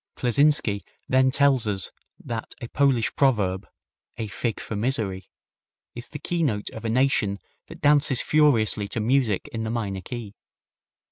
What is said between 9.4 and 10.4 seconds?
in the minor key.